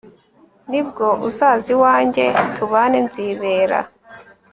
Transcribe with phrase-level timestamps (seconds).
[0.69, 3.79] nibwo uzaza iwanjye tubane, nzibera